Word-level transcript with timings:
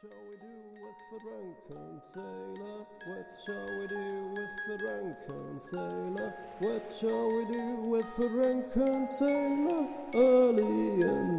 shall 0.00 0.10
we 0.30 0.36
do 0.36 0.46
with 0.80 0.98
the 1.10 1.18
drunken 1.28 2.00
sailor? 2.14 2.86
What 3.06 3.26
shall 3.44 3.66
we 3.80 3.86
do 3.88 4.28
with 4.32 4.50
the 4.68 4.78
drunken 4.78 5.60
sailor? 5.60 6.34
What 6.60 6.94
shall 7.00 7.28
we 7.28 7.44
do 7.52 7.74
with 7.90 8.06
the 8.16 8.28
drunken 8.28 9.06
sailor? 9.08 9.88
Early 10.14 11.02
in 11.02 11.37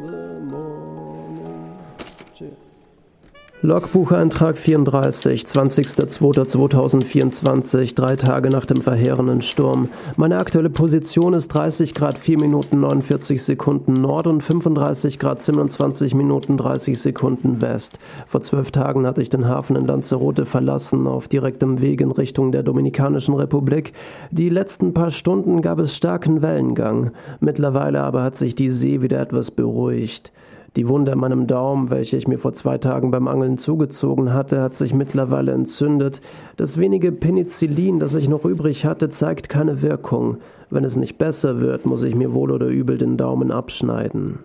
Logbucheintrag 3.61 4.57
34, 4.57 5.41
20.02.2024, 5.41 7.93
drei 7.93 8.15
Tage 8.15 8.49
nach 8.49 8.65
dem 8.65 8.81
verheerenden 8.81 9.41
Sturm. 9.41 9.89
Meine 10.15 10.37
aktuelle 10.37 10.69
Position 10.69 11.33
ist 11.33 11.49
30 11.49 11.93
Grad 11.93 12.17
4 12.17 12.39
Minuten 12.39 12.79
49 12.79 13.43
Sekunden 13.43 13.99
Nord 13.99 14.27
und 14.27 14.41
35 14.41 15.19
Grad 15.19 15.41
27 15.41 16.15
Minuten 16.15 16.55
30 16.55 16.97
Sekunden 16.97 17.59
West. 17.59 17.99
Vor 18.27 18.39
zwölf 18.39 18.71
Tagen 18.71 19.05
hatte 19.05 19.21
ich 19.21 19.29
den 19.29 19.49
Hafen 19.49 19.75
in 19.75 19.87
Lanzarote 19.87 20.45
verlassen, 20.45 21.05
auf 21.05 21.27
direktem 21.27 21.81
Weg 21.81 21.99
in 21.99 22.11
Richtung 22.11 22.53
der 22.53 22.63
Dominikanischen 22.63 23.35
Republik. 23.35 23.91
Die 24.31 24.47
letzten 24.47 24.93
paar 24.93 25.11
Stunden 25.11 25.61
gab 25.61 25.79
es 25.79 25.97
starken 25.97 26.41
Wellengang. 26.41 27.11
Mittlerweile 27.41 28.03
aber 28.03 28.23
hat 28.23 28.37
sich 28.37 28.55
die 28.55 28.69
See 28.69 29.01
wieder 29.01 29.19
etwas 29.19 29.51
beruhigt. 29.51 30.31
Die 30.75 30.87
Wunde 30.87 31.13
an 31.13 31.19
meinem 31.19 31.47
Daumen, 31.47 31.89
welche 31.89 32.15
ich 32.15 32.27
mir 32.27 32.37
vor 32.37 32.53
zwei 32.53 32.77
Tagen 32.77 33.09
beim 33.09 33.27
Angeln 33.27 33.57
zugezogen 33.57 34.33
hatte, 34.33 34.61
hat 34.61 34.75
sich 34.75 34.93
mittlerweile 34.93 35.51
entzündet. 35.51 36.21
Das 36.57 36.77
wenige 36.77 37.11
Penicillin, 37.11 37.99
das 37.99 38.13
ich 38.15 38.29
noch 38.29 38.45
übrig 38.45 38.85
hatte, 38.85 39.09
zeigt 39.09 39.49
keine 39.49 39.81
Wirkung. 39.81 40.37
Wenn 40.69 40.83
es 40.83 40.95
nicht 40.95 41.17
besser 41.17 41.59
wird, 41.59 41.85
muss 41.85 42.03
ich 42.03 42.13
mir 42.13 42.33
wohl 42.33 42.51
oder 42.51 42.67
übel 42.67 42.99
den 42.99 43.17
Daumen 43.17 43.51
abschneiden. 43.51 44.39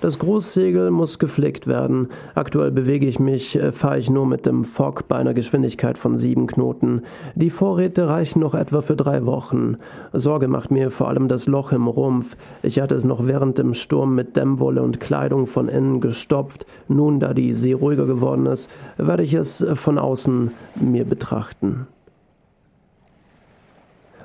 Das 0.00 0.20
Großsegel 0.20 0.92
muss 0.92 1.18
geflickt 1.18 1.66
werden. 1.66 2.10
Aktuell 2.36 2.70
bewege 2.70 3.06
ich 3.06 3.18
mich, 3.18 3.56
äh, 3.56 3.72
fahre 3.72 3.98
ich 3.98 4.08
nur 4.08 4.26
mit 4.26 4.46
dem 4.46 4.64
Fock 4.64 5.08
bei 5.08 5.16
einer 5.16 5.34
Geschwindigkeit 5.34 5.98
von 5.98 6.18
sieben 6.18 6.46
Knoten. 6.46 7.02
Die 7.34 7.50
Vorräte 7.50 8.08
reichen 8.08 8.38
noch 8.38 8.54
etwa 8.54 8.80
für 8.80 8.94
drei 8.94 9.26
Wochen. 9.26 9.76
Sorge 10.12 10.46
macht 10.46 10.70
mir 10.70 10.92
vor 10.92 11.08
allem 11.08 11.26
das 11.26 11.48
Loch 11.48 11.72
im 11.72 11.88
Rumpf. 11.88 12.36
Ich 12.62 12.78
hatte 12.78 12.94
es 12.94 13.04
noch 13.04 13.26
während 13.26 13.58
dem 13.58 13.74
Sturm 13.74 14.14
mit 14.14 14.36
Dämmwolle 14.36 14.82
und 14.82 15.00
Kleidung 15.00 15.48
von 15.48 15.68
innen 15.68 16.00
gestopft. 16.00 16.64
Nun, 16.86 17.18
da 17.18 17.34
die 17.34 17.52
See 17.52 17.72
ruhiger 17.72 18.06
geworden 18.06 18.46
ist, 18.46 18.70
werde 18.98 19.24
ich 19.24 19.34
es 19.34 19.66
von 19.74 19.98
außen 19.98 20.52
mir 20.76 21.06
betrachten. 21.06 21.88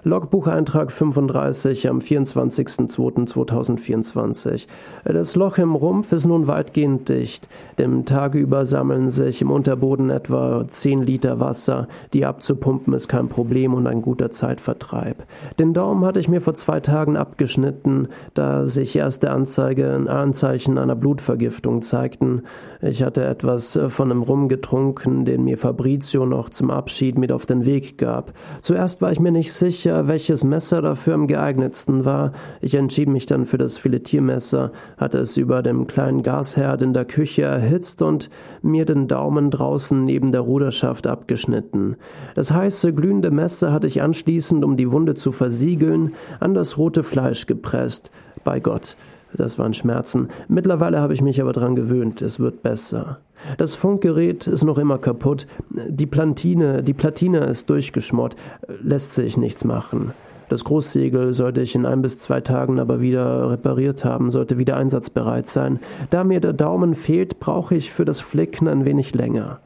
Logbucheintrag 0.05 0.91
35 0.91 1.87
am 1.87 1.99
24.02.2024. 1.99 4.67
Das 5.05 5.37
Loch 5.37 5.57
im 5.57 5.75
Rumpf 5.75 6.11
ist 6.11 6.25
nun 6.25 6.45
weitgehend 6.45 7.07
dicht. 7.07 7.47
Dem 7.79 8.03
Tage 8.03 8.37
über 8.37 8.65
sammeln 8.65 9.09
sich 9.09 9.41
im 9.41 9.49
Unterboden 9.49 10.09
etwa 10.09 10.67
10 10.67 11.03
Liter 11.03 11.39
Wasser. 11.39 11.87
Die 12.11 12.25
abzupumpen 12.25 12.93
ist 12.93 13.07
kein 13.07 13.29
Problem 13.29 13.73
und 13.73 13.87
ein 13.87 14.01
guter 14.01 14.29
Zeitvertreib. 14.29 15.23
Den 15.57 15.73
Daumen 15.73 16.03
hatte 16.03 16.19
ich 16.19 16.27
mir 16.27 16.41
vor 16.41 16.55
zwei 16.55 16.81
Tagen 16.81 17.15
abgeschnitten, 17.15 18.09
da 18.33 18.65
sich 18.65 18.97
erste 18.97 19.31
Anzeige, 19.31 19.93
Anzeichen 20.09 20.77
einer 20.77 20.97
Blutvergiftung 20.97 21.81
zeigten. 21.81 22.41
Ich 22.81 23.03
hatte 23.03 23.23
etwas 23.23 23.79
von 23.87 24.11
einem 24.11 24.23
Rum 24.23 24.49
getrunken, 24.49 25.23
den 25.23 25.45
mir 25.45 25.57
Fabrizio 25.57 26.25
noch 26.25 26.49
zum 26.49 26.71
Abschied 26.71 27.17
mit 27.17 27.31
auf 27.31 27.45
den 27.45 27.65
Weg 27.65 27.97
gab. 27.97 28.33
Zuerst 28.59 29.01
war 29.01 29.13
ich 29.13 29.21
mir 29.21 29.31
nicht 29.31 29.53
sicher, 29.53 29.92
sicher, 29.93 30.07
welches 30.07 30.43
Messer 30.43 30.81
dafür 30.81 31.13
am 31.13 31.27
geeignetsten 31.27 32.05
war. 32.05 32.31
Ich 32.61 32.73
entschied 32.73 33.09
mich 33.09 33.25
dann 33.25 33.45
für 33.45 33.57
das 33.57 33.77
Filetiermesser, 33.77 34.71
hatte 34.97 35.19
es 35.19 35.37
über 35.37 35.61
dem 35.61 35.85
kleinen 35.85 36.23
Gasherd 36.23 36.81
in 36.81 36.93
der 36.93 37.05
Küche 37.05 37.43
erhitzt 37.43 38.01
und 38.01 38.29
mir 38.61 38.85
den 38.85 39.07
Daumen 39.07 39.51
draußen 39.51 40.03
neben 40.03 40.31
der 40.31 40.41
Ruderschaft 40.41 41.05
abgeschnitten. 41.05 41.97
Das 42.35 42.51
heiße, 42.51 42.93
glühende 42.93 43.29
Messer 43.29 43.71
hatte 43.71 43.87
ich 43.87 44.01
anschließend, 44.01 44.65
um 44.65 44.77
die 44.77 44.91
Wunde 44.91 45.13
zu 45.13 45.31
versiegeln, 45.31 46.13
an 46.39 46.53
das 46.53 46.77
rote 46.77 47.03
Fleisch 47.03 47.45
gepresst. 47.45 48.11
Bei 48.43 48.59
Gott, 48.59 48.97
das 49.37 49.59
waren 49.59 49.73
Schmerzen. 49.73 50.27
Mittlerweile 50.47 50.99
habe 50.99 51.13
ich 51.13 51.21
mich 51.21 51.41
aber 51.41 51.53
dran 51.53 51.75
gewöhnt, 51.75 52.21
es 52.21 52.39
wird 52.39 52.63
besser. 52.63 53.19
Das 53.57 53.75
Funkgerät 53.75 54.47
ist 54.47 54.63
noch 54.63 54.77
immer 54.77 54.97
kaputt. 54.97 55.47
Die 55.69 56.05
Plantine, 56.05 56.83
die 56.83 56.93
Platine 56.93 57.39
ist 57.39 57.69
durchgeschmort. 57.69 58.35
Lässt 58.81 59.13
sich 59.13 59.37
nichts 59.37 59.65
machen. 59.65 60.13
Das 60.49 60.65
Großsegel 60.65 61.33
sollte 61.33 61.61
ich 61.61 61.73
in 61.73 61.85
ein 61.85 62.01
bis 62.01 62.19
zwei 62.19 62.41
Tagen 62.41 62.79
aber 62.79 63.01
wieder 63.01 63.49
repariert 63.49 64.05
haben, 64.05 64.29
sollte 64.29 64.57
wieder 64.57 64.77
einsatzbereit 64.77 65.47
sein. 65.47 65.79
Da 66.09 66.23
mir 66.23 66.41
der 66.41 66.53
Daumen 66.53 66.95
fehlt, 66.95 67.39
brauche 67.39 67.75
ich 67.75 67.91
für 67.91 68.05
das 68.05 68.21
Flicken 68.21 68.67
ein 68.67 68.85
wenig 68.85 69.15
länger. 69.15 69.59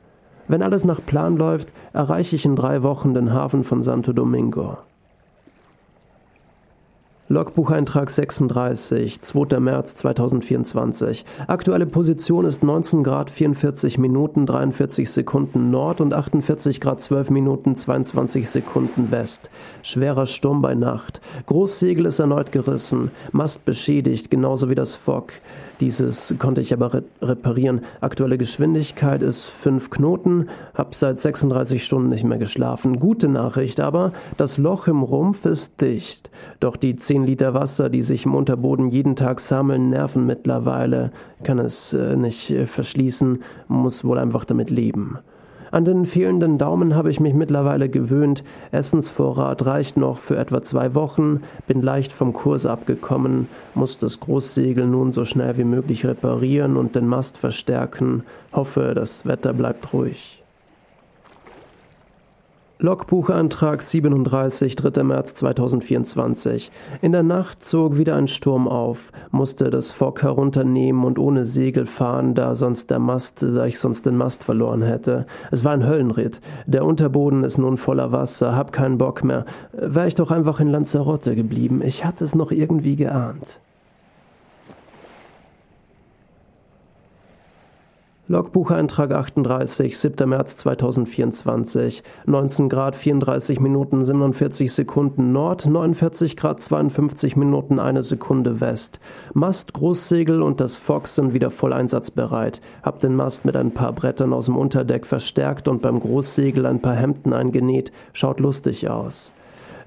Wenn 0.47 0.61
alles 0.61 0.85
nach 0.85 1.05
Plan 1.05 1.35
läuft, 1.35 1.73
erreiche 1.91 2.37
ich 2.37 2.45
in 2.45 2.55
drei 2.55 2.83
Wochen 2.83 3.13
den 3.13 3.33
Hafen 3.33 3.63
von 3.63 3.83
Santo 3.83 4.13
Domingo. 4.13 4.77
Logbucheintrag 7.29 8.09
36, 8.09 9.19
2. 9.19 9.59
März 9.59 9.95
2024. 9.95 11.25
Aktuelle 11.47 11.85
Position 11.85 12.45
ist 12.45 12.63
19 12.63 13.03
Grad 13.03 13.29
44 13.29 13.97
Minuten 13.97 14.45
43 14.45 15.11
Sekunden 15.11 15.69
Nord 15.69 15.99
und 15.99 16.13
48 16.13 16.79
Grad 16.79 17.01
12 17.01 17.31
Minuten 17.31 17.75
22 17.75 18.49
Sekunden 18.49 19.11
West. 19.11 19.49
Schwerer 19.81 20.25
Sturm 20.25 20.61
bei 20.61 20.73
Nacht. 20.73 21.19
Großsegel 21.47 22.05
ist 22.05 22.19
erneut 22.19 22.53
gerissen. 22.53 23.11
Mast 23.33 23.65
beschädigt, 23.65 24.31
genauso 24.31 24.69
wie 24.69 24.75
das 24.75 24.95
Fock. 24.95 25.33
Dieses 25.79 26.35
konnte 26.39 26.61
ich 26.61 26.73
aber 26.73 26.93
re 26.93 27.03
reparieren. 27.21 27.81
Aktuelle 28.01 28.37
Geschwindigkeit 28.37 29.21
ist 29.21 29.45
5 29.45 29.89
Knoten. 29.89 30.49
Hab 30.73 30.95
seit 30.95 31.19
36 31.19 31.83
Stunden 31.83 32.09
nicht 32.09 32.23
mehr 32.23 32.39
geschlafen. 32.39 32.99
Gute 32.99 33.27
Nachricht 33.27 33.79
aber, 33.79 34.11
das 34.37 34.57
Loch 34.57 34.87
im 34.87 35.03
Rumpf 35.03 35.45
ist 35.45 35.79
dicht. 35.81 36.31
Doch 36.59 36.77
die 36.77 36.95
10 36.95 37.25
Liter 37.25 37.53
Wasser, 37.53 37.89
die 37.89 38.01
sich 38.01 38.25
im 38.25 38.33
Unterboden 38.33 38.89
jeden 38.89 39.15
Tag 39.15 39.39
sammeln, 39.39 39.89
nerven 39.89 40.25
mittlerweile. 40.25 41.11
Kann 41.43 41.59
es 41.59 41.93
äh, 41.93 42.15
nicht 42.15 42.49
äh, 42.49 42.65
verschließen, 42.65 43.43
muss 43.67 44.03
wohl 44.03 44.17
einfach 44.17 44.45
damit 44.45 44.69
leben. 44.71 45.19
An 45.77 45.85
den 45.85 46.05
fehlenden 46.07 46.57
Daumen 46.57 46.95
habe 46.95 47.11
ich 47.11 47.19
mich 47.19 47.35
mittlerweile 47.35 47.87
gewöhnt. 47.87 48.43
Essensvorrat 48.71 49.63
reicht 49.67 49.95
noch 49.95 50.17
für 50.17 50.35
etwa 50.35 50.63
zwei 50.63 50.95
Wochen, 50.95 51.41
bin 51.67 51.83
leicht 51.83 52.11
vom 52.11 52.33
Kurs 52.33 52.65
abgekommen, 52.65 53.47
muss 53.75 53.99
das 53.99 54.19
Großsegel 54.19 54.87
nun 54.87 55.11
so 55.11 55.23
schnell 55.23 55.55
wie 55.55 55.63
möglich 55.63 56.03
reparieren 56.03 56.77
und 56.77 56.95
den 56.95 57.05
Mast 57.05 57.37
verstärken, 57.37 58.23
hoffe, 58.51 58.93
das 58.95 59.27
Wetter 59.27 59.53
bleibt 59.53 59.93
ruhig. 59.93 60.41
Logbuchantrag 62.79 63.81
37, 63.81 64.75
3. 64.75 65.01
März 65.01 65.33
2024. 65.33 66.71
In 67.01 67.11
der 67.11 67.23
Nacht 67.23 67.65
zog 67.65 67.97
wieder 67.97 68.15
ein 68.15 68.27
Sturm 68.27 68.67
auf, 68.67 69.11
musste 69.31 69.71
das 69.71 69.91
Fock 69.91 70.21
herunternehmen 70.21 71.03
und 71.03 71.17
ohne 71.17 71.43
Segel 71.43 71.87
fahren, 71.87 72.35
da 72.35 72.53
sonst 72.53 72.91
der 72.91 72.99
Mast, 72.99 73.41
da 73.41 73.65
ich 73.65 73.79
sonst 73.79 74.05
den 74.05 74.15
Mast 74.15 74.43
verloren 74.43 74.83
hätte. 74.83 75.25
Es 75.49 75.65
war 75.65 75.71
ein 75.71 75.87
Höllenritt. 75.87 76.39
Der 76.67 76.85
Unterboden 76.85 77.43
ist 77.43 77.57
nun 77.57 77.77
voller 77.77 78.11
Wasser, 78.11 78.55
hab 78.55 78.71
keinen 78.71 78.99
Bock 78.99 79.23
mehr. 79.23 79.45
Wär 79.73 80.05
ich 80.05 80.13
doch 80.13 80.29
einfach 80.29 80.59
in 80.59 80.67
Lanzarote 80.67 81.33
geblieben. 81.33 81.81
Ich 81.83 82.05
hatte 82.05 82.25
es 82.25 82.35
noch 82.35 82.51
irgendwie 82.51 82.95
geahnt. 82.95 83.59
Logbucheintrag 88.29 89.13
38, 89.13 89.97
7. 89.97 90.27
März 90.27 90.57
2024, 90.57 92.03
19 92.25 92.67
Grad 92.67 92.97
34 92.97 93.61
Minuten 93.61 94.03
47 94.03 94.73
Sekunden 94.73 95.31
Nord, 95.31 95.65
49 95.65 96.35
Grad 96.35 96.59
52 96.59 97.37
Minuten 97.37 97.79
eine 97.79 98.03
Sekunde 98.03 98.59
West. 98.59 98.99
Mast, 99.33 99.71
Großsegel 99.71 100.41
und 100.41 100.59
das 100.59 100.75
Fox 100.75 101.15
sind 101.15 101.33
wieder 101.33 101.51
voll 101.51 101.71
einsatzbereit. 101.71 102.59
Hab 102.83 102.99
den 102.99 103.15
Mast 103.15 103.45
mit 103.45 103.55
ein 103.55 103.73
paar 103.73 103.93
Brettern 103.93 104.33
aus 104.33 104.47
dem 104.47 104.57
Unterdeck 104.57 105.05
verstärkt 105.05 105.69
und 105.69 105.81
beim 105.81 106.01
Großsegel 106.01 106.65
ein 106.65 106.81
paar 106.81 106.95
Hemden 106.95 107.31
eingenäht. 107.31 107.93
Schaut 108.11 108.41
lustig 108.41 108.89
aus. 108.89 109.33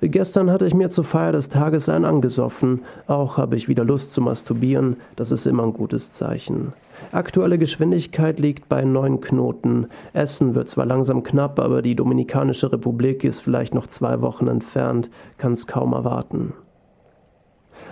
Gestern 0.03 0.51
hatte 0.51 0.67
ich 0.67 0.75
mir 0.75 0.89
zur 0.89 1.05
Feier 1.05 1.33
des 1.33 1.51
Tages 1.51 1.89
einen 1.91 2.07
angesoffen. 2.07 2.83
Auch 3.07 3.37
habe 3.37 3.57
ich 3.57 3.69
wieder 3.69 3.85
Lust 3.85 4.15
zu 4.15 4.23
masturbieren. 4.23 4.97
Das 5.17 5.31
ist 5.31 5.47
immer 5.47 5.65
ein 5.65 5.75
gutes 5.75 6.11
Zeichen. 6.13 6.73
Aktuelle 7.13 7.59
Geschwindigkeit 7.59 8.41
liegt 8.41 8.69
bei 8.69 8.85
neun 8.85 9.21
Knoten. 9.21 9.89
Essen 10.13 10.55
wird 10.55 10.71
zwar 10.71 10.87
langsam 10.87 11.23
knapp, 11.23 11.59
aber 11.59 11.83
die 11.83 11.97
Dominikanische 11.97 12.73
Republik 12.73 13.25
ist 13.25 13.41
vielleicht 13.41 13.75
noch 13.75 13.87
zwei 13.87 14.21
Wochen 14.21 14.49
entfernt, 14.49 15.11
kann 15.37 15.53
es 15.53 15.67
kaum 15.67 15.93
erwarten. 15.93 16.55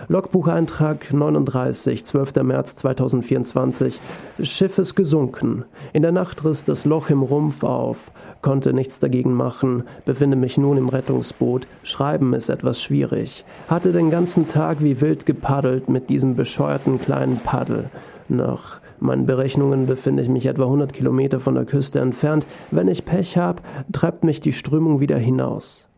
Logbucheintrag 0.07 1.13
39, 1.13 2.05
12. 2.05 2.35
März 2.43 2.75
2024. 2.77 3.99
Schiff 4.41 4.77
ist 4.77 4.95
gesunken. 4.95 5.65
In 5.93 6.01
der 6.01 6.11
Nacht 6.11 6.45
riss 6.45 6.63
das 6.63 6.85
Loch 6.85 7.09
im 7.09 7.21
Rumpf 7.21 7.63
auf. 7.63 8.11
Konnte 8.41 8.73
nichts 8.73 8.99
dagegen 8.99 9.33
machen. 9.33 9.83
Befinde 10.05 10.37
mich 10.37 10.57
nun 10.57 10.77
im 10.77 10.89
Rettungsboot. 10.89 11.67
Schreiben 11.83 12.33
ist 12.33 12.49
etwas 12.49 12.81
schwierig. 12.81 13.45
Hatte 13.67 13.91
den 13.91 14.09
ganzen 14.09 14.47
Tag 14.47 14.83
wie 14.83 15.01
wild 15.01 15.25
gepaddelt 15.25 15.89
mit 15.89 16.09
diesem 16.09 16.35
bescheuerten 16.35 16.99
kleinen 16.99 17.39
Paddel. 17.39 17.89
Nach 18.29 18.79
Meinen 19.01 19.25
Berechnungen 19.25 19.85
befinde 19.85 20.21
ich 20.21 20.29
mich 20.29 20.45
etwa 20.45 20.63
100 20.63 20.91
Kilometer 20.91 21.39
von 21.39 21.55
der 21.55 21.65
Küste 21.65 21.99
entfernt. 21.99 22.45
Wenn 22.69 22.89
ich 22.89 23.05
Pech 23.05 23.37
habe, 23.37 23.61
treibt 23.93 24.25
mich 24.25 24.41
die 24.41 24.51
Strömung 24.51 24.99
wieder 24.99 25.17
hinaus. 25.17 25.88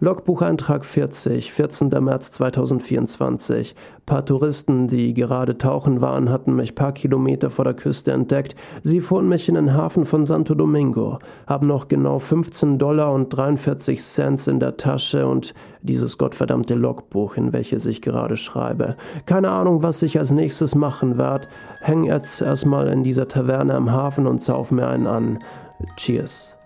Logbucheintrag 0.00 0.84
40, 0.84 1.52
14. 1.52 1.88
März 1.88 2.30
2024. 2.30 3.74
Paar 4.06 4.24
Touristen, 4.24 4.86
die 4.86 5.12
gerade 5.12 5.58
tauchen 5.58 6.00
waren, 6.00 6.30
hatten 6.30 6.54
mich 6.54 6.76
paar 6.76 6.92
Kilometer 6.92 7.50
vor 7.50 7.64
der 7.64 7.74
Küste 7.74 8.12
entdeckt. 8.12 8.54
Sie 8.84 9.00
fuhren 9.00 9.28
mich 9.28 9.48
in 9.48 9.56
den 9.56 9.74
Hafen 9.74 10.06
von 10.06 10.24
Santo 10.24 10.54
Domingo, 10.54 11.18
haben 11.48 11.66
noch 11.66 11.88
genau 11.88 12.20
15 12.20 12.78
Dollar 12.78 13.12
und 13.12 13.30
43 13.30 14.00
Cent 14.00 14.46
in 14.46 14.60
der 14.60 14.76
Tasche 14.76 15.26
und 15.26 15.52
dieses 15.82 16.16
gottverdammte 16.16 16.74
Logbuch, 16.74 17.36
in 17.36 17.52
welches 17.52 17.84
ich 17.84 18.00
gerade 18.00 18.36
schreibe. 18.36 18.96
Keine 19.26 19.50
Ahnung, 19.50 19.82
was 19.82 20.02
ich 20.02 20.16
als 20.16 20.30
nächstes 20.30 20.76
machen 20.76 21.18
werde. 21.18 21.48
Häng 21.80 22.04
jetzt 22.04 22.40
erstmal 22.40 22.86
in 22.88 23.02
dieser 23.02 23.26
Taverne 23.26 23.74
am 23.74 23.90
Hafen 23.90 24.28
und 24.28 24.40
sauf 24.40 24.70
mir 24.70 24.86
einen 24.86 25.08
an. 25.08 25.38
Cheers. 25.96 26.57